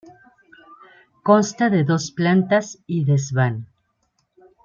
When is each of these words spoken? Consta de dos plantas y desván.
Consta 1.21 1.69
de 1.69 1.83
dos 1.83 2.09
plantas 2.11 2.79
y 2.87 3.03
desván. 3.03 3.67